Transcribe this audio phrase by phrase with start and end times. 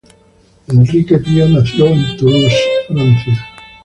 [0.71, 2.57] Enrique Pío nació en Toulouse,
[2.87, 3.47] Francia.